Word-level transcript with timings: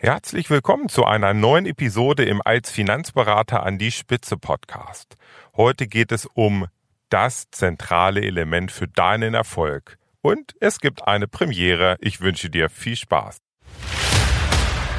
Herzlich 0.00 0.48
willkommen 0.48 0.88
zu 0.88 1.04
einer 1.06 1.34
neuen 1.34 1.66
Episode 1.66 2.24
im 2.24 2.40
Als 2.44 2.70
Finanzberater 2.70 3.64
an 3.64 3.78
die 3.78 3.90
Spitze 3.90 4.36
Podcast. 4.36 5.16
Heute 5.56 5.88
geht 5.88 6.12
es 6.12 6.24
um 6.34 6.68
das 7.08 7.50
zentrale 7.50 8.22
Element 8.22 8.70
für 8.70 8.86
deinen 8.86 9.34
Erfolg. 9.34 9.98
Und 10.22 10.54
es 10.60 10.78
gibt 10.78 11.08
eine 11.08 11.26
Premiere. 11.26 11.96
Ich 11.98 12.20
wünsche 12.20 12.48
dir 12.48 12.70
viel 12.70 12.94
Spaß. 12.94 13.38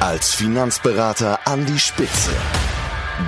Als 0.00 0.34
Finanzberater 0.34 1.46
an 1.46 1.64
die 1.64 1.78
Spitze. 1.78 2.36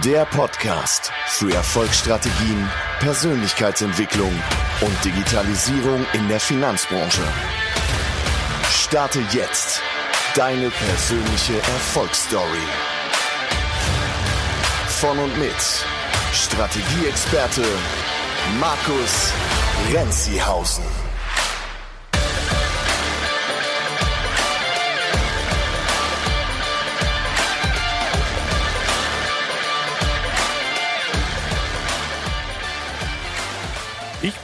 Der 0.04 0.26
Podcast 0.26 1.10
für 1.24 1.54
Erfolgsstrategien, 1.54 2.68
Persönlichkeitsentwicklung 2.98 4.32
und 4.82 5.04
Digitalisierung 5.06 6.04
in 6.12 6.28
der 6.28 6.38
Finanzbranche. 6.38 7.22
Starte 8.68 9.20
jetzt 9.32 9.82
Deine 10.34 10.70
persönliche 10.70 11.58
Erfolgsstory. 11.58 12.66
Von 14.88 15.18
und 15.18 15.38
mit 15.38 15.54
Strategieexperte 16.32 17.62
Markus 18.58 19.30
Renzihausen. 19.92 21.01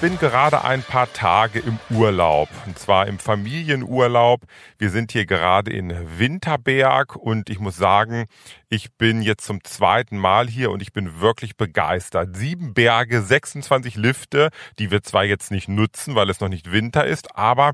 Bin 0.01 0.17
gerade 0.19 0.63
ein 0.65 0.83
paar 0.83 1.13
Tage 1.13 1.59
im 1.59 1.79
Urlaub 1.91 2.49
und 2.67 2.79
zwar 2.79 3.09
im 3.09 3.19
Familienurlaub. 3.19 4.43
Wir 4.79 4.91
sind 4.91 5.11
hier 5.11 5.27
gerade 5.27 5.73
in 5.73 5.93
Winterberg 6.19 7.17
und 7.17 7.51
ich 7.51 7.59
muss 7.59 7.77
sagen, 7.77 8.27
ich 8.69 8.93
bin 8.93 9.23
jetzt 9.23 9.45
zum 9.45 9.65
zweiten 9.65 10.17
Mal 10.17 10.47
hier 10.47 10.71
und 10.71 10.83
ich 10.83 10.93
bin 10.93 11.21
wirklich 11.21 11.57
begeistert. 11.57 12.37
Sieben 12.37 12.75
Berge, 12.75 13.23
26 13.23 13.97
Lifte, 13.97 14.51
die 14.79 14.93
wir 14.93 15.03
zwar 15.03 15.25
jetzt 15.25 15.51
nicht 15.51 15.69
nutzen, 15.69 16.15
weil 16.15 16.31
es 16.31 16.39
noch 16.39 16.49
nicht 16.49 16.71
Winter 16.71 17.05
ist, 17.05 17.35
aber 17.37 17.73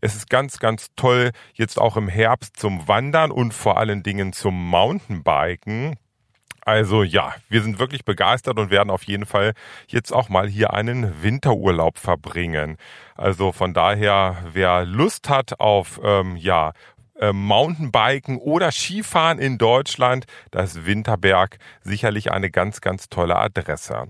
es 0.00 0.14
ist 0.14 0.30
ganz, 0.30 0.60
ganz 0.60 0.88
toll 0.94 1.32
jetzt 1.54 1.80
auch 1.80 1.96
im 1.96 2.08
Herbst 2.08 2.56
zum 2.56 2.86
Wandern 2.86 3.32
und 3.32 3.52
vor 3.52 3.78
allen 3.78 4.04
Dingen 4.04 4.32
zum 4.32 4.54
Mountainbiken. 4.70 5.96
Also 6.64 7.02
ja, 7.02 7.34
wir 7.48 7.62
sind 7.62 7.78
wirklich 7.78 8.04
begeistert 8.04 8.58
und 8.58 8.70
werden 8.70 8.90
auf 8.90 9.04
jeden 9.04 9.26
Fall 9.26 9.52
jetzt 9.86 10.12
auch 10.12 10.28
mal 10.28 10.48
hier 10.48 10.72
einen 10.72 11.22
Winterurlaub 11.22 11.98
verbringen. 11.98 12.78
Also 13.16 13.52
von 13.52 13.74
daher, 13.74 14.36
wer 14.52 14.84
Lust 14.84 15.28
hat 15.28 15.60
auf 15.60 16.00
ähm, 16.02 16.36
ja 16.36 16.72
äh, 17.18 17.32
Mountainbiken 17.32 18.38
oder 18.38 18.72
Skifahren 18.72 19.38
in 19.38 19.58
Deutschland, 19.58 20.24
da 20.50 20.62
ist 20.62 20.86
Winterberg 20.86 21.58
sicherlich 21.82 22.32
eine 22.32 22.50
ganz, 22.50 22.80
ganz 22.80 23.08
tolle 23.08 23.36
Adresse. 23.36 24.08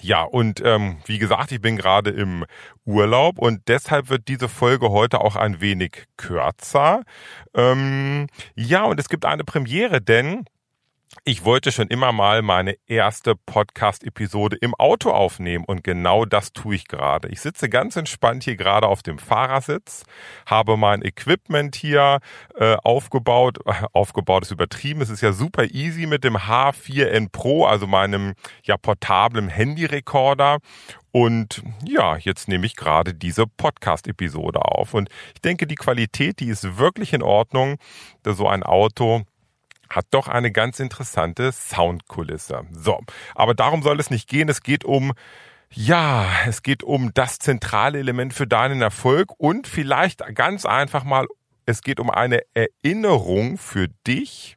Ja, 0.00 0.22
und 0.22 0.62
ähm, 0.64 0.98
wie 1.06 1.18
gesagt, 1.18 1.50
ich 1.52 1.60
bin 1.60 1.76
gerade 1.76 2.10
im 2.10 2.44
Urlaub 2.84 3.38
und 3.38 3.68
deshalb 3.68 4.08
wird 4.08 4.28
diese 4.28 4.48
Folge 4.48 4.90
heute 4.90 5.20
auch 5.20 5.36
ein 5.36 5.60
wenig 5.60 6.04
kürzer. 6.16 7.02
Ähm, 7.54 8.28
ja, 8.54 8.84
und 8.84 9.00
es 9.00 9.08
gibt 9.08 9.24
eine 9.24 9.44
Premiere, 9.44 10.00
denn 10.00 10.44
ich 11.24 11.44
wollte 11.44 11.72
schon 11.72 11.88
immer 11.88 12.12
mal 12.12 12.40
meine 12.40 12.76
erste 12.86 13.34
Podcast-Episode 13.34 14.56
im 14.60 14.76
Auto 14.76 15.10
aufnehmen 15.10 15.64
und 15.64 15.82
genau 15.82 16.24
das 16.24 16.52
tue 16.52 16.76
ich 16.76 16.86
gerade. 16.86 17.28
Ich 17.28 17.40
sitze 17.40 17.68
ganz 17.68 17.96
entspannt 17.96 18.44
hier 18.44 18.54
gerade 18.54 18.86
auf 18.86 19.02
dem 19.02 19.18
Fahrersitz, 19.18 20.04
habe 20.46 20.76
mein 20.76 21.02
Equipment 21.02 21.74
hier 21.74 22.20
äh, 22.54 22.76
aufgebaut. 22.76 23.58
Aufgebaut 23.92 24.44
ist 24.44 24.52
übertrieben. 24.52 25.00
Es 25.00 25.10
ist 25.10 25.20
ja 25.20 25.32
super 25.32 25.64
easy 25.64 26.06
mit 26.06 26.22
dem 26.22 26.36
H4N 26.36 27.28
Pro, 27.32 27.66
also 27.66 27.88
meinem 27.88 28.34
ja 28.62 28.76
portablen 28.76 29.48
Handyrekorder. 29.48 30.58
Und 31.10 31.62
ja, 31.84 32.16
jetzt 32.18 32.46
nehme 32.46 32.66
ich 32.66 32.76
gerade 32.76 33.14
diese 33.14 33.46
Podcast-Episode 33.46 34.60
auf. 34.64 34.94
Und 34.94 35.08
ich 35.34 35.40
denke, 35.40 35.66
die 35.66 35.74
Qualität, 35.74 36.38
die 36.38 36.46
ist 36.46 36.78
wirklich 36.78 37.12
in 37.12 37.22
Ordnung. 37.22 37.78
So 38.24 38.46
ein 38.46 38.62
Auto 38.62 39.24
hat 39.90 40.06
doch 40.10 40.28
eine 40.28 40.52
ganz 40.52 40.80
interessante 40.80 41.52
Soundkulisse. 41.52 42.62
So, 42.72 43.00
aber 43.34 43.54
darum 43.54 43.82
soll 43.82 43.98
es 44.00 44.10
nicht 44.10 44.28
gehen. 44.28 44.48
Es 44.48 44.62
geht 44.62 44.84
um 44.84 45.12
ja, 45.72 46.28
es 46.46 46.62
geht 46.62 46.82
um 46.82 47.14
das 47.14 47.38
zentrale 47.38 47.98
Element 47.98 48.34
für 48.34 48.46
deinen 48.46 48.82
Erfolg 48.82 49.30
und 49.38 49.68
vielleicht 49.68 50.22
ganz 50.34 50.66
einfach 50.66 51.04
mal, 51.04 51.28
es 51.64 51.82
geht 51.82 52.00
um 52.00 52.10
eine 52.10 52.42
Erinnerung 52.54 53.56
für 53.56 53.86
dich, 54.04 54.56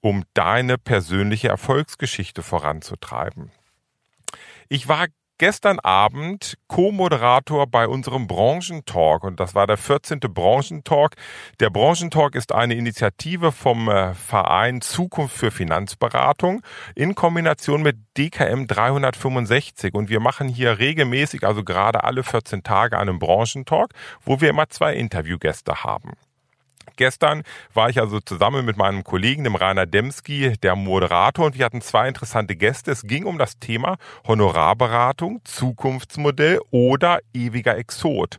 um 0.00 0.24
deine 0.34 0.76
persönliche 0.76 1.48
Erfolgsgeschichte 1.48 2.42
voranzutreiben. 2.42 3.50
Ich 4.68 4.88
war 4.88 5.06
gestern 5.44 5.78
Abend 5.78 6.56
Co-Moderator 6.68 7.66
bei 7.66 7.86
unserem 7.86 8.26
Branchentalk 8.26 9.24
und 9.24 9.38
das 9.40 9.54
war 9.54 9.66
der 9.66 9.76
14. 9.76 10.20
Branchentalk. 10.20 11.16
Der 11.60 11.68
Branchentalk 11.68 12.34
ist 12.34 12.50
eine 12.50 12.76
Initiative 12.76 13.52
vom 13.52 13.90
äh, 13.90 14.14
Verein 14.14 14.80
Zukunft 14.80 15.36
für 15.36 15.50
Finanzberatung 15.50 16.62
in 16.94 17.14
Kombination 17.14 17.82
mit 17.82 17.98
DKM 18.16 18.66
365 18.66 19.92
und 19.92 20.08
wir 20.08 20.20
machen 20.20 20.48
hier 20.48 20.78
regelmäßig, 20.78 21.44
also 21.44 21.62
gerade 21.62 22.04
alle 22.04 22.22
14 22.22 22.62
Tage 22.62 22.98
einen 22.98 23.18
Branchentalk, 23.18 23.90
wo 24.24 24.40
wir 24.40 24.48
immer 24.48 24.70
zwei 24.70 24.94
Interviewgäste 24.94 25.84
haben. 25.84 26.12
Gestern 26.96 27.42
war 27.72 27.90
ich 27.90 28.00
also 28.00 28.20
zusammen 28.20 28.64
mit 28.64 28.76
meinem 28.76 29.04
Kollegen, 29.04 29.44
dem 29.44 29.56
Rainer 29.56 29.86
Demski, 29.86 30.54
der 30.62 30.76
Moderator, 30.76 31.46
und 31.46 31.58
wir 31.58 31.64
hatten 31.64 31.80
zwei 31.80 32.08
interessante 32.08 32.56
Gäste. 32.56 32.92
Es 32.92 33.02
ging 33.02 33.24
um 33.24 33.38
das 33.38 33.58
Thema 33.58 33.96
Honorarberatung, 34.26 35.40
Zukunftsmodell 35.44 36.60
oder 36.70 37.18
ewiger 37.32 37.76
Exot. 37.76 38.38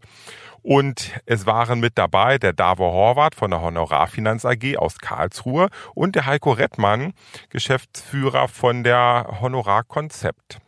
Und 0.62 1.12
es 1.28 1.46
waren 1.46 1.80
mit 1.80 1.96
dabei 1.96 2.40
der 2.40 2.52
Davo 2.52 2.92
Horvath 2.92 3.36
von 3.36 3.52
der 3.52 3.62
Honorarfinanz 3.62 4.46
AG 4.46 4.78
aus 4.78 4.98
Karlsruhe 4.98 5.70
und 5.94 6.16
der 6.16 6.26
Heiko 6.26 6.54
Rettmann, 6.54 7.14
Geschäftsführer 7.50 8.48
von 8.48 8.84
der 8.84 9.38
Honorarkonzept. 9.42 10.60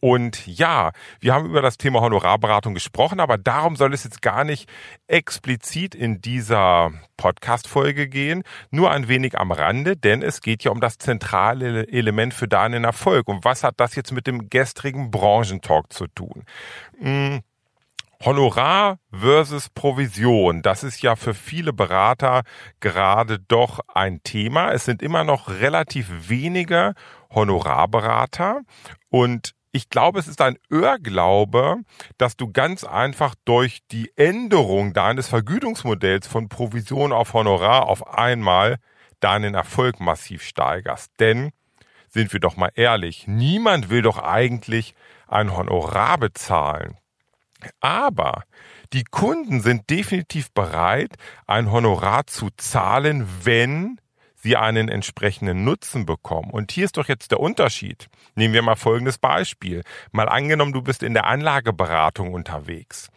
Und 0.00 0.46
ja, 0.46 0.92
wir 1.18 1.34
haben 1.34 1.46
über 1.46 1.60
das 1.60 1.76
Thema 1.76 2.00
Honorarberatung 2.00 2.74
gesprochen, 2.74 3.18
aber 3.18 3.36
darum 3.36 3.74
soll 3.74 3.92
es 3.92 4.04
jetzt 4.04 4.22
gar 4.22 4.44
nicht 4.44 4.68
explizit 5.08 5.94
in 5.94 6.20
dieser 6.20 6.92
Podcast-Folge 7.16 8.08
gehen, 8.08 8.44
nur 8.70 8.92
ein 8.92 9.08
wenig 9.08 9.38
am 9.38 9.50
Rande, 9.50 9.96
denn 9.96 10.22
es 10.22 10.40
geht 10.40 10.62
ja 10.62 10.70
um 10.70 10.80
das 10.80 10.98
zentrale 10.98 11.88
Element 11.88 12.32
für 12.32 12.46
deinen 12.46 12.84
Erfolg. 12.84 13.26
Und 13.26 13.44
was 13.44 13.64
hat 13.64 13.74
das 13.78 13.96
jetzt 13.96 14.12
mit 14.12 14.28
dem 14.28 14.48
gestrigen 14.48 15.10
Branchentalk 15.10 15.92
zu 15.92 16.06
tun? 16.06 16.44
Hm. 17.00 17.40
Honorar 18.24 18.98
versus 19.12 19.68
Provision, 19.68 20.62
das 20.62 20.82
ist 20.82 21.02
ja 21.02 21.14
für 21.14 21.34
viele 21.34 21.72
Berater 21.72 22.42
gerade 22.80 23.38
doch 23.38 23.78
ein 23.94 24.24
Thema. 24.24 24.72
Es 24.72 24.84
sind 24.84 25.02
immer 25.02 25.22
noch 25.22 25.48
relativ 25.48 26.28
wenige 26.28 26.94
Honorarberater 27.30 28.62
und 29.08 29.54
ich 29.72 29.90
glaube, 29.90 30.18
es 30.18 30.28
ist 30.28 30.40
ein 30.40 30.58
Irrglaube, 30.70 31.76
dass 32.16 32.36
du 32.36 32.50
ganz 32.50 32.84
einfach 32.84 33.34
durch 33.44 33.80
die 33.90 34.10
Änderung 34.16 34.92
deines 34.92 35.28
Vergütungsmodells 35.28 36.26
von 36.26 36.48
Provision 36.48 37.12
auf 37.12 37.34
Honorar 37.34 37.86
auf 37.86 38.14
einmal 38.14 38.76
deinen 39.20 39.54
Erfolg 39.54 40.00
massiv 40.00 40.42
steigerst. 40.42 41.12
Denn, 41.20 41.50
sind 42.08 42.32
wir 42.32 42.40
doch 42.40 42.56
mal 42.56 42.70
ehrlich, 42.74 43.26
niemand 43.26 43.90
will 43.90 44.02
doch 44.02 44.18
eigentlich 44.18 44.94
ein 45.26 45.54
Honorar 45.54 46.18
bezahlen. 46.18 46.96
Aber 47.80 48.44
die 48.92 49.04
Kunden 49.04 49.60
sind 49.60 49.90
definitiv 49.90 50.50
bereit, 50.52 51.14
ein 51.46 51.70
Honorar 51.70 52.26
zu 52.26 52.48
zahlen, 52.56 53.28
wenn 53.42 54.00
sie 54.42 54.56
einen 54.56 54.88
entsprechenden 54.88 55.64
Nutzen 55.64 56.06
bekommen. 56.06 56.50
Und 56.50 56.72
hier 56.72 56.84
ist 56.84 56.96
doch 56.96 57.08
jetzt 57.08 57.30
der 57.30 57.40
Unterschied. 57.40 58.08
Nehmen 58.34 58.54
wir 58.54 58.62
mal 58.62 58.76
folgendes 58.76 59.18
Beispiel. 59.18 59.82
Mal 60.12 60.28
angenommen, 60.28 60.72
du 60.72 60.82
bist 60.82 61.02
in 61.02 61.14
der 61.14 61.26
Anlageberatung 61.26 62.32
unterwegs. 62.32 63.10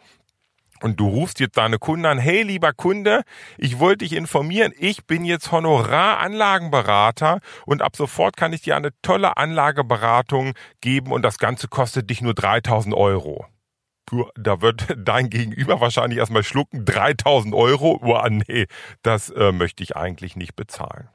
Und 0.82 0.98
du 0.98 1.08
rufst 1.08 1.38
jetzt 1.38 1.56
deine 1.58 1.78
Kunden 1.78 2.06
an, 2.06 2.18
hey 2.18 2.42
lieber 2.42 2.72
Kunde, 2.72 3.22
ich 3.56 3.78
wollte 3.78 4.04
dich 4.04 4.14
informieren, 4.14 4.72
ich 4.76 5.06
bin 5.06 5.24
jetzt 5.24 5.52
Honoraranlagenberater 5.52 7.38
und 7.66 7.82
ab 7.82 7.94
sofort 7.94 8.36
kann 8.36 8.52
ich 8.52 8.62
dir 8.62 8.74
eine 8.74 8.90
tolle 9.00 9.36
Anlageberatung 9.36 10.54
geben 10.80 11.12
und 11.12 11.22
das 11.22 11.38
Ganze 11.38 11.68
kostet 11.68 12.10
dich 12.10 12.20
nur 12.20 12.34
3000 12.34 12.96
Euro. 12.96 13.46
Da 14.34 14.60
wird 14.60 14.88
dein 14.96 15.30
Gegenüber 15.30 15.80
wahrscheinlich 15.80 16.18
erstmal 16.18 16.42
schlucken, 16.42 16.84
3000 16.84 17.54
Euro, 17.54 18.00
oh 18.02 18.28
nee, 18.28 18.66
das 19.02 19.30
äh, 19.30 19.52
möchte 19.52 19.84
ich 19.84 19.96
eigentlich 19.96 20.34
nicht 20.34 20.56
bezahlen. 20.56 21.08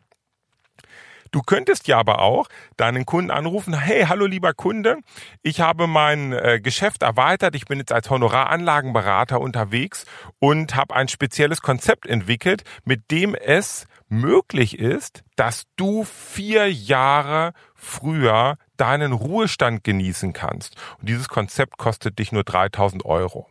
Du 1.31 1.41
könntest 1.41 1.87
ja 1.87 1.97
aber 1.97 2.19
auch 2.19 2.47
deinen 2.77 3.05
Kunden 3.05 3.31
anrufen, 3.31 3.77
hey, 3.77 4.05
hallo 4.07 4.25
lieber 4.25 4.53
Kunde, 4.53 4.97
ich 5.41 5.61
habe 5.61 5.87
mein 5.87 6.33
äh, 6.33 6.59
Geschäft 6.61 7.03
erweitert, 7.03 7.55
ich 7.55 7.65
bin 7.65 7.79
jetzt 7.79 7.91
als 7.91 8.09
Honoraranlagenberater 8.09 9.39
unterwegs 9.39 10.05
und 10.39 10.75
habe 10.75 10.95
ein 10.95 11.07
spezielles 11.07 11.61
Konzept 11.61 12.07
entwickelt, 12.07 12.63
mit 12.83 13.11
dem 13.11 13.35
es 13.35 13.85
möglich 14.09 14.79
ist, 14.79 15.23
dass 15.35 15.63
du 15.75 16.03
vier 16.03 16.71
Jahre 16.71 17.53
früher 17.75 18.57
deinen 18.77 19.11
Ruhestand 19.11 19.83
genießen 19.83 20.33
kannst. 20.33 20.75
Und 20.99 21.09
dieses 21.09 21.27
Konzept 21.27 21.77
kostet 21.77 22.19
dich 22.19 22.31
nur 22.31 22.43
3000 22.43 23.05
Euro 23.05 23.47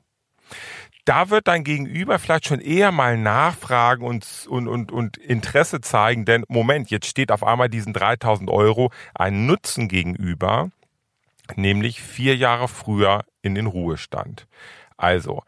da 1.06 1.30
wird 1.30 1.48
dein 1.48 1.64
Gegenüber 1.64 2.18
vielleicht 2.18 2.46
schon 2.46 2.60
eher 2.60 2.92
mal 2.92 3.16
nachfragen 3.16 4.04
und, 4.04 4.46
und, 4.48 4.68
und, 4.68 4.92
und 4.92 5.16
Interesse 5.16 5.80
zeigen, 5.80 6.24
denn 6.24 6.44
Moment, 6.48 6.90
jetzt 6.90 7.06
steht 7.06 7.32
auf 7.32 7.44
einmal 7.44 7.68
diesen 7.68 7.92
3000 7.92 8.50
Euro 8.50 8.90
ein 9.14 9.46
Nutzen 9.46 9.88
gegenüber, 9.88 10.70
nämlich 11.54 12.02
vier 12.02 12.36
Jahre 12.36 12.66
früher 12.66 13.24
in 13.40 13.54
den 13.54 13.66
Ruhestand. 13.66 14.48
Also, 14.96 15.42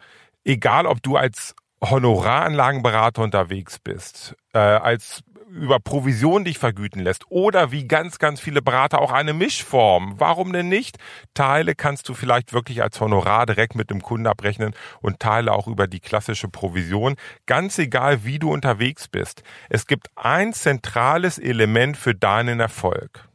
egal 0.44 0.86
ob 0.86 1.02
du 1.02 1.16
als 1.16 1.56
Honoraranlagenberater 1.82 3.22
unterwegs 3.22 3.80
bist, 3.80 4.36
äh, 4.52 4.58
als 4.58 5.22
über 5.50 5.80
Provision 5.80 6.44
dich 6.44 6.58
vergüten 6.58 7.02
lässt 7.02 7.24
oder 7.30 7.72
wie 7.72 7.86
ganz, 7.86 8.18
ganz 8.18 8.40
viele 8.40 8.62
Berater 8.62 9.00
auch 9.00 9.12
eine 9.12 9.32
Mischform. 9.32 10.14
Warum 10.18 10.52
denn 10.52 10.68
nicht? 10.68 10.98
Teile 11.34 11.74
kannst 11.74 12.08
du 12.08 12.14
vielleicht 12.14 12.52
wirklich 12.52 12.82
als 12.82 13.00
Honorar 13.00 13.46
direkt 13.46 13.74
mit 13.74 13.90
dem 13.90 14.02
Kunden 14.02 14.26
abrechnen 14.26 14.74
und 15.00 15.20
Teile 15.20 15.52
auch 15.52 15.66
über 15.66 15.86
die 15.86 16.00
klassische 16.00 16.48
Provision. 16.48 17.16
Ganz 17.46 17.78
egal, 17.78 18.24
wie 18.24 18.38
du 18.38 18.52
unterwegs 18.52 19.08
bist. 19.08 19.42
Es 19.68 19.86
gibt 19.86 20.08
ein 20.16 20.52
zentrales 20.52 21.38
Element 21.38 21.96
für 21.96 22.14
deinen 22.14 22.60
Erfolg. 22.60 23.28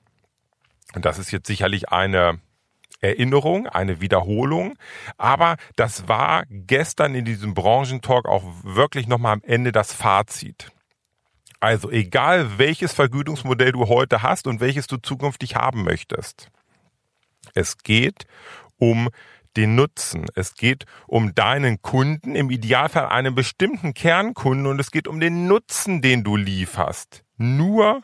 Und 0.96 1.06
das 1.06 1.18
ist 1.18 1.32
jetzt 1.32 1.48
sicherlich 1.48 1.90
eine 1.90 2.40
Erinnerung, 3.02 3.68
eine 3.68 4.02
Wiederholung. 4.02 4.76
Aber 5.18 5.58
das 5.76 6.08
war 6.08 6.44
gestern 6.50 7.16
in 7.16 7.26
diesem 7.26 7.54
Branchentalk 7.54 8.28
auch 8.28 8.44
wirklich 8.64 9.08
nochmal 9.08 9.34
am 9.34 9.42
Ende 9.44 9.72
das 9.72 9.94
Fazit. 9.94 10.72
Also 11.64 11.90
egal 11.90 12.58
welches 12.58 12.92
Vergütungsmodell 12.92 13.72
du 13.72 13.88
heute 13.88 14.22
hast 14.22 14.48
und 14.48 14.60
welches 14.60 14.86
du 14.88 14.98
zukünftig 14.98 15.56
haben 15.56 15.86
möchtest. 15.86 16.50
Es 17.54 17.78
geht 17.78 18.26
um 18.78 19.08
den 19.56 19.76
Nutzen. 19.76 20.26
Es 20.36 20.56
geht 20.56 20.86
um 21.08 21.34
deinen 21.34 21.82
Kunden, 21.82 22.36
im 22.36 22.50
Idealfall 22.50 23.06
einen 23.06 23.34
bestimmten 23.34 23.94
Kernkunden 23.94 24.68
und 24.68 24.78
es 24.78 24.92
geht 24.92 25.08
um 25.08 25.22
den 25.22 25.48
Nutzen, 25.48 26.02
den 26.02 26.26
du 26.26 26.36
lieferst. 26.36 27.24
Nur 27.38 28.02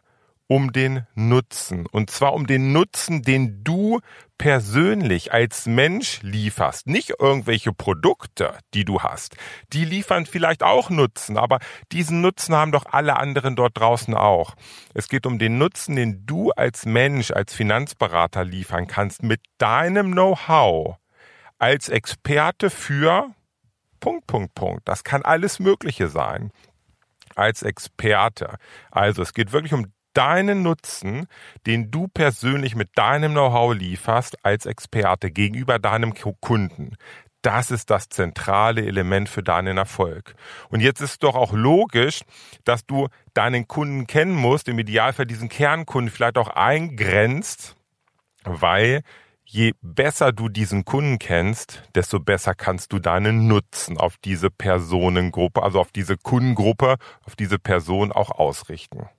um 0.50 0.74
den 0.74 1.06
Nutzen. 1.14 1.86
Und 1.86 2.10
zwar 2.10 2.34
um 2.34 2.48
den 2.48 2.74
Nutzen, 2.74 3.22
den 3.22 3.64
du 3.64 4.00
persönlich 4.40 5.32
als 5.32 5.68
Mensch 5.68 6.22
lieferst. 6.24 6.88
Nicht 6.88 7.14
irgendwelche 7.20 7.72
Produkte, 7.72 8.58
die 8.74 8.84
du 8.84 9.02
hast. 9.02 9.36
Die 9.74 9.86
liefern 9.86 10.26
vielleicht 10.26 10.64
auch 10.64 10.90
Nutzen, 10.90 11.38
aber 11.38 11.60
diesen 11.92 12.22
Nutzen 12.22 12.56
haben 12.56 12.72
doch 12.72 12.88
alle 12.88 13.18
anderen 13.18 13.56
dort 13.56 13.78
draußen 13.78 14.16
auch. 14.16 14.56
Es 14.96 15.08
geht 15.08 15.28
um 15.28 15.38
den 15.38 15.60
Nutzen, 15.60 15.96
den 15.96 16.26
du 16.26 16.50
als 16.52 16.88
Mensch, 16.88 17.30
als 17.30 17.54
Finanzberater 17.54 18.44
liefern 18.44 18.88
kannst 18.88 19.22
mit 19.22 19.42
deinem 19.60 20.14
Know-how 20.14 20.98
als 21.60 21.90
Experte 21.90 22.72
für 22.72 23.36
Punkt, 24.00 24.26
Punkt, 24.26 24.56
Punkt. 24.56 24.88
Das 24.88 25.04
kann 25.04 25.22
alles 25.22 25.60
Mögliche 25.60 26.08
sein 26.08 26.52
als 27.36 27.62
Experte. 27.62 28.58
Also 28.90 29.22
es 29.22 29.34
geht 29.34 29.52
wirklich 29.52 29.74
um 29.74 29.94
deinen 30.14 30.62
Nutzen, 30.64 31.28
den 31.66 31.92
du 31.92 32.08
persönlich 32.08 32.76
mit 32.76 32.98
deinem 32.98 33.32
Know-how 33.32 33.74
lieferst 33.74 34.46
als 34.46 34.66
Experte 34.66 35.32
gegenüber 35.32 35.80
deinem 35.80 36.14
Kunden. 36.40 36.96
Das 37.42 37.72
ist 37.72 37.90
das 37.90 38.10
zentrale 38.10 38.86
Element 38.86 39.30
für 39.30 39.44
deinen 39.44 39.78
Erfolg. 39.78 40.36
Und 40.70 40.82
jetzt 40.82 41.00
ist 41.00 41.24
doch 41.24 41.36
auch 41.36 41.54
logisch, 41.54 42.22
dass 42.66 42.86
du 42.86 43.08
deinen 43.34 43.68
Kunden 43.68 44.08
kennen 44.08 44.36
musst, 44.36 44.68
im 44.68 44.78
Idealfall 44.78 45.26
diesen 45.26 45.48
Kernkunden 45.48 46.12
vielleicht 46.12 46.38
auch 46.38 46.50
eingrenzt, 46.50 47.78
weil 48.44 49.04
je 49.46 49.74
besser 49.82 50.34
du 50.34 50.50
diesen 50.50 50.84
Kunden 50.84 51.18
kennst, 51.18 51.84
desto 51.96 52.20
besser 52.20 52.56
kannst 52.56 52.92
du 52.92 53.00
deinen 53.00 53.48
Nutzen 53.48 53.98
auf 53.98 54.18
diese 54.18 54.52
Personengruppe, 54.52 55.64
also 55.64 55.80
auf 55.80 55.92
diese 55.92 56.18
Kundengruppe, 56.18 56.98
auf 57.24 57.36
diese 57.38 57.58
Person 57.58 58.12
auch 58.12 58.32
ausrichten. 58.32 59.10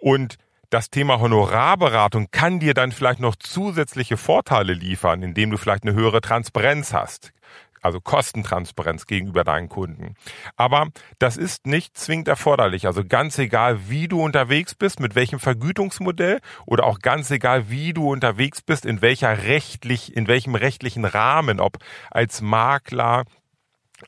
Und 0.00 0.36
das 0.70 0.90
Thema 0.90 1.18
Honorarberatung 1.18 2.28
kann 2.30 2.60
dir 2.60 2.74
dann 2.74 2.92
vielleicht 2.92 3.20
noch 3.20 3.36
zusätzliche 3.36 4.18
Vorteile 4.18 4.74
liefern, 4.74 5.22
indem 5.22 5.50
du 5.50 5.56
vielleicht 5.56 5.84
eine 5.84 5.94
höhere 5.94 6.20
Transparenz 6.20 6.92
hast. 6.92 7.32
Also 7.80 8.00
Kostentransparenz 8.00 9.06
gegenüber 9.06 9.44
deinen 9.44 9.68
Kunden. 9.68 10.14
Aber 10.56 10.88
das 11.18 11.36
ist 11.36 11.66
nicht 11.66 11.96
zwingend 11.96 12.28
erforderlich. 12.28 12.86
Also 12.86 13.04
ganz 13.04 13.38
egal, 13.38 13.88
wie 13.88 14.08
du 14.08 14.20
unterwegs 14.20 14.74
bist, 14.74 15.00
mit 15.00 15.14
welchem 15.14 15.38
Vergütungsmodell 15.38 16.40
oder 16.66 16.84
auch 16.84 16.98
ganz 16.98 17.30
egal, 17.30 17.70
wie 17.70 17.92
du 17.92 18.10
unterwegs 18.10 18.62
bist, 18.62 18.84
in 18.84 19.00
welcher 19.00 19.44
rechtlich, 19.44 20.16
in 20.16 20.26
welchem 20.26 20.54
rechtlichen 20.54 21.04
Rahmen, 21.04 21.60
ob 21.60 21.78
als 22.10 22.40
Makler, 22.42 23.24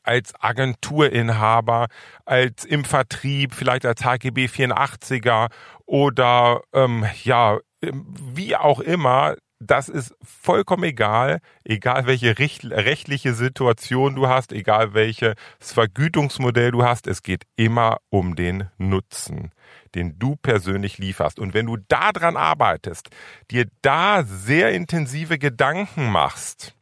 als 0.03 0.33
Agenturinhaber, 0.39 1.87
als 2.25 2.65
im 2.65 2.85
Vertrieb, 2.85 3.53
vielleicht 3.53 3.85
als 3.85 4.03
HGB 4.03 4.45
84er 4.45 5.49
oder 5.85 6.61
ähm, 6.73 7.05
ja, 7.23 7.59
wie 7.81 8.55
auch 8.55 8.79
immer, 8.79 9.35
das 9.61 9.89
ist 9.89 10.15
vollkommen 10.23 10.83
egal, 10.83 11.39
egal 11.63 12.07
welche 12.07 12.37
rechtliche 12.39 13.33
Situation 13.33 14.15
du 14.15 14.27
hast, 14.27 14.51
egal 14.51 14.93
welches 14.93 15.35
Vergütungsmodell 15.59 16.71
du 16.71 16.83
hast, 16.83 17.07
es 17.07 17.21
geht 17.21 17.43
immer 17.55 17.97
um 18.09 18.35
den 18.35 18.69
Nutzen, 18.77 19.51
den 19.93 20.17
du 20.17 20.35
persönlich 20.35 20.97
lieferst. 20.97 21.39
Und 21.39 21.53
wenn 21.53 21.67
du 21.67 21.77
daran 21.87 22.37
arbeitest, 22.37 23.09
dir 23.51 23.67
da 23.81 24.23
sehr 24.23 24.71
intensive 24.71 25.37
Gedanken 25.37 26.11
machst, 26.11 26.75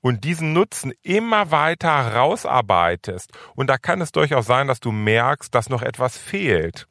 und 0.00 0.24
diesen 0.24 0.52
Nutzen 0.52 0.92
immer 1.02 1.50
weiter 1.50 2.14
rausarbeitest 2.14 3.32
und 3.54 3.68
da 3.68 3.78
kann 3.78 4.00
es 4.00 4.12
durchaus 4.12 4.46
sein, 4.46 4.68
dass 4.68 4.80
du 4.80 4.92
merkst, 4.92 5.54
dass 5.54 5.68
noch 5.68 5.82
etwas 5.82 6.16
fehlt 6.16 6.86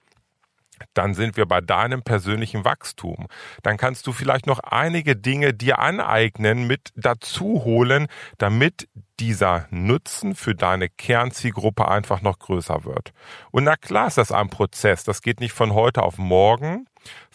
dann 0.94 1.14
sind 1.14 1.38
wir 1.38 1.46
bei 1.46 1.62
deinem 1.62 2.04
persönlichen 2.04 2.66
Wachstum. 2.66 3.28
Dann 3.64 3.78
kannst 3.78 4.08
du 4.08 4.14
vielleicht 4.14 4.48
noch 4.48 4.60
einige 4.60 5.16
Dinge 5.16 5.54
dir 5.54 5.80
aneignen, 5.80 6.68
mit 6.68 6.92
dazu 6.96 7.64
holen, 7.64 8.08
damit 8.38 8.88
dieser 9.20 9.68
Nutzen 9.72 10.36
für 10.36 10.54
deine 10.54 10.90
Kernzielgruppe 10.90 11.88
einfach 11.88 12.22
noch 12.22 12.40
größer 12.40 12.84
wird. 12.84 13.14
Und 13.52 13.64
na 13.64 13.76
klar 13.76 14.08
ist 14.08 14.18
das 14.18 14.32
ein 14.32 14.50
Prozess. 14.50 15.04
Das 15.04 15.22
geht 15.22 15.40
nicht 15.40 15.54
von 15.54 15.74
heute 15.74 16.04
auf 16.04 16.18
morgen. 16.18 16.88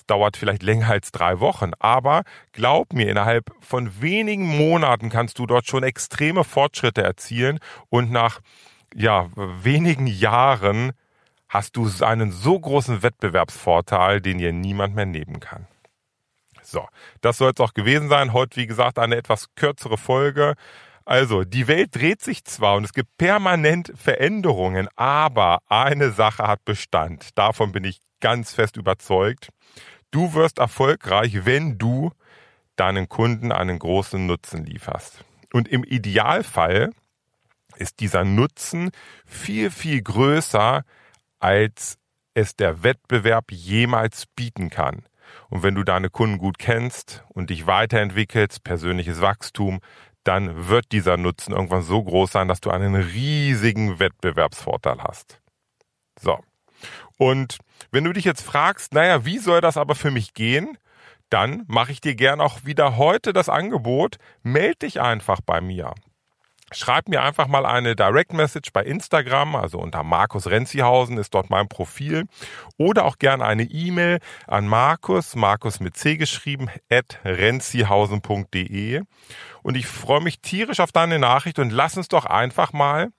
Dauert 0.07 0.37
vielleicht 0.37 0.63
länger 0.63 0.91
als 0.91 1.13
drei 1.13 1.41
Wochen, 1.41 1.73
aber 1.79 2.23
glaub 2.53 2.93
mir, 2.93 3.09
innerhalb 3.09 3.51
von 3.61 4.01
wenigen 4.01 4.47
Monaten 4.47 5.11
kannst 5.11 5.39
du 5.39 5.47
dort 5.47 5.67
schon 5.67 5.83
extreme 5.83 6.45
Fortschritte 6.45 7.03
erzielen 7.03 7.59
und 7.89 8.11
nach 8.11 8.41
ja, 8.95 9.29
wenigen 9.35 10.07
Jahren 10.07 10.93
hast 11.49 11.77
du 11.77 11.89
einen 12.01 12.33
so 12.33 12.59
großen 12.59 13.03
Wettbewerbsvorteil, 13.03 14.21
den 14.21 14.39
dir 14.39 14.53
niemand 14.53 14.95
mehr 14.95 15.07
nehmen 15.07 15.41
kann. 15.41 15.67
So, 16.63 16.87
das 17.21 17.39
soll 17.39 17.53
es 17.55 17.61
auch 17.61 17.75
gewesen 17.75 18.09
sein. 18.09 18.33
Heute, 18.33 18.57
wie 18.57 18.67
gesagt, 18.67 18.99
eine 18.99 19.17
etwas 19.17 19.49
kürzere 19.55 19.99
Folge. 19.99 20.55
Also, 21.05 21.45
die 21.45 21.67
Welt 21.69 21.95
dreht 21.95 22.23
sich 22.23 22.45
zwar 22.45 22.77
und 22.77 22.85
es 22.85 22.93
gibt 22.93 23.17
permanent 23.19 23.93
Veränderungen, 23.97 24.89
aber 24.97 25.59
eine 25.69 26.13
Sache 26.13 26.47
hat 26.47 26.65
Bestand. 26.65 27.37
Davon 27.37 27.73
bin 27.73 27.85
ich 27.85 27.99
ganz 28.21 28.55
fest 28.55 28.77
überzeugt. 28.77 29.49
Du 30.13 30.35
wirst 30.35 30.59
erfolgreich, 30.59 31.45
wenn 31.47 31.79
du 31.79 32.13
deinen 32.77 33.09
Kunden 33.09 33.51
einen 33.51 33.79
großen 33.79 34.25
Nutzen 34.25 34.65
lieferst. 34.65 35.25
Und 35.53 35.69
im 35.69 35.85
Idealfall 35.85 36.91
ist 37.77 38.01
dieser 38.01 38.25
Nutzen 38.25 38.91
viel, 39.27 39.71
viel 39.71 40.03
größer, 40.03 40.85
als 41.41 41.99
es 42.35 42.57
der 42.57 42.83
Wettbewerb 42.83 43.51
jemals 43.51 44.27
bieten 44.37 44.71
kann. 44.71 45.05
Und 45.49 45.63
wenn 45.63 45.75
du 45.75 45.83
deine 45.83 46.11
Kunden 46.11 46.39
gut 46.39 46.59
kennst 46.59 47.25
und 47.31 47.51
dich 47.51 47.67
weiterentwickelst, 47.67 48.63
persönliches 48.63 49.23
Wachstum, 49.23 49.81
dann 50.25 50.69
wird 50.69 50.93
dieser 50.93 51.17
Nutzen 51.17 51.53
irgendwann 51.53 51.83
so 51.83 52.03
groß 52.03 52.33
sein, 52.33 52.49
dass 52.49 52.61
du 52.61 52.71
einen 52.71 52.95
riesigen 52.95 53.99
Wettbewerbsvorteil 53.99 55.03
hast. 55.03 55.41
So. 56.21 56.39
Und 57.17 57.59
wenn 57.91 58.05
du 58.05 58.13
dich 58.13 58.25
jetzt 58.25 58.43
fragst, 58.43 58.95
naja, 58.95 59.25
wie 59.25 59.39
soll 59.39 59.61
das 59.61 59.77
aber 59.77 59.95
für 59.95 60.11
mich 60.11 60.35
gehen? 60.35 60.79
Dann 61.31 61.65
mache 61.67 61.93
ich 61.93 62.01
dir 62.01 62.15
gern 62.15 62.41
auch 62.41 62.65
wieder 62.65 62.97
heute 62.97 63.33
das 63.33 63.49
Angebot, 63.49 64.19
meld 64.43 64.83
dich 64.83 65.01
einfach 65.01 65.41
bei 65.41 65.61
mir. 65.61 65.95
Schreib 66.75 67.09
mir 67.09 67.23
einfach 67.23 67.49
mal 67.49 67.67
eine 67.67 67.95
Direct 67.95 68.33
Message 68.33 68.73
bei 68.73 68.83
Instagram, 68.83 69.57
also 69.57 69.79
unter 69.79 70.03
Markus 70.03 70.47
Renzihausen 70.47 71.19
ist 71.19 71.35
dort 71.35 71.51
mein 71.51 71.69
Profil. 71.69 72.27
Oder 72.79 73.05
auch 73.05 73.19
gerne 73.19 73.45
eine 73.45 73.65
E-Mail 73.65 74.19
an 74.47 74.67
Markus, 74.67 75.37
Markus 75.37 75.81
mit 75.81 75.97
C 75.97 76.17
geschrieben, 76.17 76.69
at 76.91 77.19
renzihausen.de. 77.25 79.03
Und 79.63 79.77
ich 79.77 79.87
freue 79.87 80.23
mich 80.23 80.41
tierisch 80.41 80.81
auf 80.81 80.93
deine 80.93 81.19
Nachricht 81.19 81.59
und 81.59 81.71
lass 81.71 81.97
uns 81.97 82.09
doch 82.09 82.25
einfach 82.25 82.73
mal 82.73 83.11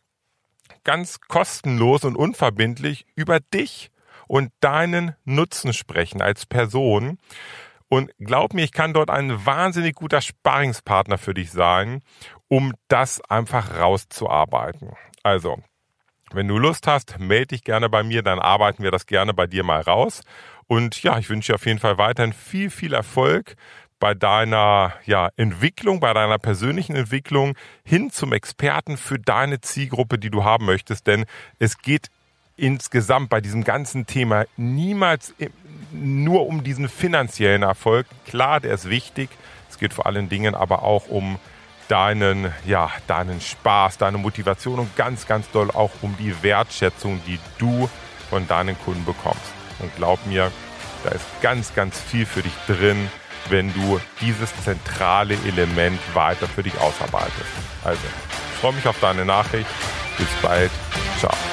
ganz 0.84 1.20
kostenlos 1.22 2.04
und 2.04 2.16
unverbindlich 2.16 3.06
über 3.16 3.40
dich 3.40 3.92
und 4.34 4.52
deinen 4.62 5.16
Nutzen 5.26 5.74
sprechen 5.74 6.20
als 6.20 6.48
Person. 6.48 7.20
Und 7.88 8.10
glaub 8.18 8.56
mir, 8.56 8.64
ich 8.64 8.72
kann 8.72 8.92
dort 8.92 9.12
ein 9.12 9.46
wahnsinnig 9.46 9.94
guter 9.94 10.22
Sparingspartner 10.22 11.20
für 11.20 11.36
dich 11.36 11.52
sein, 11.52 12.02
um 12.48 12.74
das 12.88 13.22
einfach 13.30 13.80
rauszuarbeiten. 13.80 14.94
Also, 15.22 15.60
wenn 16.32 16.48
du 16.48 16.58
Lust 16.58 16.88
hast, 16.88 17.20
melde 17.20 17.50
dich 17.50 17.64
gerne 17.64 17.90
bei 17.90 18.02
mir, 18.02 18.24
dann 18.24 18.40
arbeiten 18.40 18.82
wir 18.82 18.90
das 18.90 19.06
gerne 19.06 19.36
bei 19.36 19.46
dir 19.46 19.64
mal 19.64 19.82
raus. 19.82 20.24
Und 20.66 21.04
ja, 21.04 21.20
ich 21.20 21.30
wünsche 21.30 21.52
dir 21.52 21.56
auf 21.58 21.68
jeden 21.68 21.78
Fall 21.78 22.00
weiterhin 22.00 22.34
viel, 22.34 22.72
viel 22.72 22.96
Erfolg 22.96 23.54
bei 24.00 24.16
deiner 24.16 24.96
ja, 25.06 25.30
Entwicklung, 25.38 26.00
bei 26.00 26.12
deiner 26.12 26.40
persönlichen 26.40 26.96
Entwicklung 26.96 27.56
hin 27.86 28.10
zum 28.10 28.34
Experten 28.34 28.98
für 28.98 29.20
deine 29.20 29.62
Zielgruppe, 29.62 30.18
die 30.18 30.32
du 30.32 30.44
haben 30.44 30.66
möchtest. 30.66 31.06
Denn 31.06 31.26
es 31.60 31.78
geht 31.78 32.10
insgesamt 32.56 33.30
bei 33.30 33.42
diesem 33.42 33.64
ganzen 33.64 34.06
Thema 34.06 34.46
niemals 34.58 35.34
nur 35.92 36.48
um 36.48 36.64
diesen 36.64 36.90
finanziellen 36.90 37.64
Erfolg. 37.64 38.08
Klar, 38.26 38.60
der 38.60 38.74
ist 38.74 38.90
wichtig. 38.90 39.30
Es 39.70 39.78
geht 39.78 39.94
vor 39.94 40.06
allen 40.06 40.30
Dingen 40.30 40.56
aber 40.56 40.84
auch 40.84 41.08
um 41.08 41.40
deinen, 41.88 42.54
ja, 42.66 42.92
deinen 43.08 43.42
Spaß, 43.42 43.98
deine 43.98 44.18
Motivation 44.18 44.80
und 44.80 44.96
ganz, 44.96 45.28
ganz 45.28 45.50
doll 45.52 45.70
auch 45.72 45.92
um 46.02 46.16
die 46.18 46.42
Wertschätzung, 46.44 47.22
die 47.28 47.40
du 47.58 47.90
von 48.30 48.48
deinen 48.48 48.78
Kunden 48.80 49.06
bekommst. 49.06 49.54
Und 49.80 49.96
glaub 49.96 50.26
mir, 50.26 50.52
da 51.04 51.12
ist 51.12 51.26
ganz, 51.42 51.74
ganz 51.76 52.00
viel 52.00 52.26
für 52.26 52.42
dich 52.42 52.54
drin, 52.68 53.10
wenn 53.50 53.74
du 53.74 54.00
dieses 54.22 54.50
zentrale 54.64 55.36
Element 55.46 56.00
weiter 56.14 56.48
für 56.48 56.64
dich 56.64 56.78
ausarbeitest. 56.80 57.34
Also, 57.84 58.02
ich 58.54 58.60
freue 58.60 58.74
mich 58.74 58.88
auf 58.88 59.00
deine 59.02 59.26
Nachricht. 59.26 59.70
Bis 60.18 60.30
bald. 60.42 60.72
Ciao. 61.20 61.53